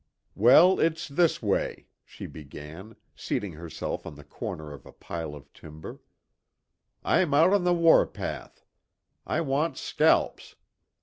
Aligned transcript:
"Well, 0.33 0.79
it's 0.79 1.07
this 1.07 1.43
way," 1.43 1.85
she 2.03 2.25
began, 2.25 2.95
seating 3.15 3.51
herself 3.53 4.07
on 4.07 4.15
the 4.15 4.23
corner 4.23 4.73
of 4.73 4.87
a 4.87 4.91
pile 4.91 5.35
of 5.35 5.53
timber: 5.53 5.99
"I'm 7.03 7.35
out 7.35 7.53
on 7.53 7.65
the 7.65 7.73
war 7.75 8.07
path. 8.07 8.65
I 9.27 9.41
want 9.41 9.77
scalps. 9.77 10.55